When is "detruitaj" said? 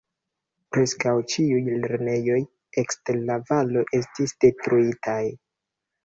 4.45-5.19